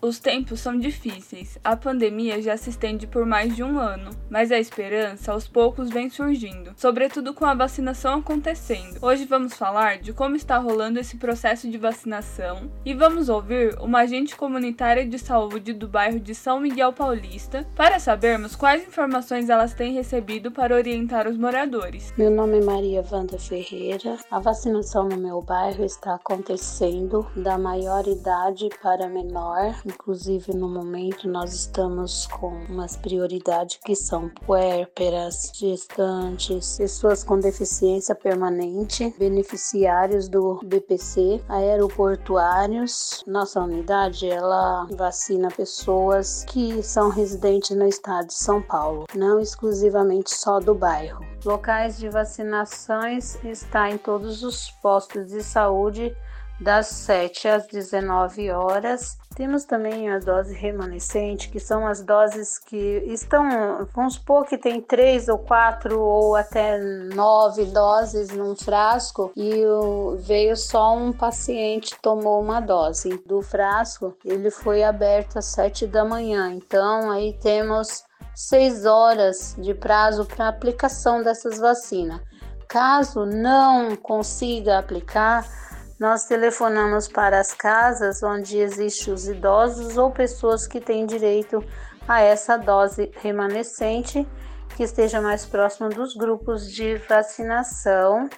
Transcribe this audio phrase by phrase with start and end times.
[0.00, 1.58] os tempos são difíceis.
[1.64, 5.90] A pandemia já se estende por mais de um ano, mas a esperança aos poucos
[5.90, 8.98] vem surgindo, sobretudo com a vacinação acontecendo.
[9.02, 14.00] Hoje vamos falar de como está rolando esse processo de vacinação e vamos ouvir uma
[14.00, 19.74] agente comunitária de saúde do bairro de São Miguel Paulista para sabermos quais informações elas
[19.74, 22.12] têm recebido para orientar os moradores.
[22.16, 24.16] Meu nome é Maria Wanda Ferreira.
[24.30, 31.26] A vacinação no meu bairro está acontecendo da maior idade para menor Inclusive, no momento,
[31.26, 40.60] nós estamos com umas prioridades que são puérperas, gestantes, pessoas com deficiência permanente, beneficiários do
[40.62, 43.24] BPC, aeroportuários.
[43.26, 50.30] Nossa unidade, ela vacina pessoas que são residentes no estado de São Paulo, não exclusivamente
[50.30, 51.24] só do bairro.
[51.44, 56.14] Locais de vacinações está em todos os postos de saúde
[56.60, 59.18] das 7 às 19 horas.
[59.36, 64.80] Temos também a dose remanescente, que são as doses que estão, vamos supor que tem
[64.80, 66.78] três ou quatro ou até
[67.14, 69.62] nove doses num frasco e
[70.20, 74.16] veio só um paciente tomou uma dose do frasco.
[74.24, 80.48] Ele foi aberto às 7 da manhã, então aí temos seis horas de prazo para
[80.48, 82.22] aplicação dessas vacinas.
[82.66, 85.46] Caso não consiga aplicar,
[85.98, 91.64] nós telefonamos para as casas onde existem os idosos ou pessoas que têm direito
[92.06, 94.26] a essa dose remanescente
[94.76, 98.28] que esteja mais próximo dos grupos de vacinação.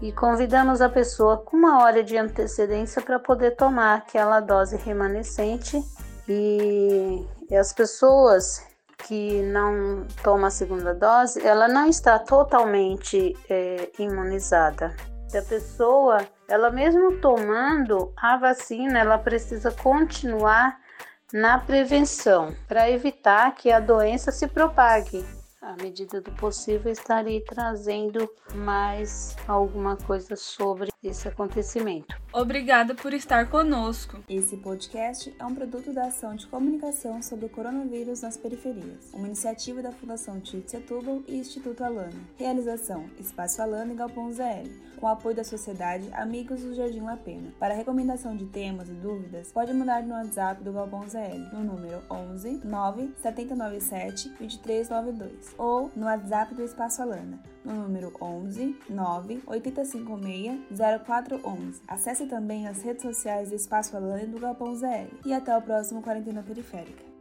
[0.00, 5.82] E convidamos a pessoa com uma hora de antecedência para poder tomar aquela dose remanescente.
[6.28, 7.24] E,
[7.56, 8.66] as pessoas
[9.06, 14.94] que não tomam a segunda dose, ela não está totalmente é, imunizada.
[15.34, 20.78] A pessoa, ela mesmo tomando a vacina, ela precisa continuar
[21.32, 25.24] na prevenção para evitar que a doença se propague
[25.64, 32.23] à medida do possível, estarei trazendo mais alguma coisa sobre esse acontecimento.
[32.36, 34.18] Obrigada por estar conosco.
[34.28, 39.28] Esse podcast é um produto da ação de comunicação sobre o coronavírus nas periferias, uma
[39.28, 42.10] iniciativa da Fundação Tite Setúbal e Instituto Alana.
[42.36, 44.68] Realização: Espaço Alana e Galpão ZL,
[44.98, 47.52] com apoio da Sociedade Amigos do Jardim La Pena.
[47.56, 52.02] Para recomendação de temas e dúvidas, pode mandar no WhatsApp do Galpão ZL, no número
[52.10, 60.60] 11 9 797 2392 ou no WhatsApp do Espaço Alana, no número 11 9 856
[61.06, 61.82] 0411.
[61.88, 65.14] Acesse também as redes sociais do Espaço Alana e do Galpão ZL.
[65.24, 67.13] E até o próximo Quarentena Periférica.